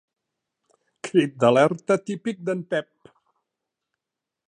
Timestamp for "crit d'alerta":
1.09-1.99